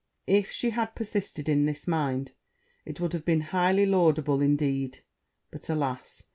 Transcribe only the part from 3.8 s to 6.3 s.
laudable indeed: but, alas!